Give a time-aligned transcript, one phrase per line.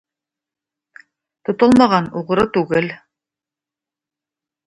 [1.49, 2.89] Тотылмаган- угры түгел.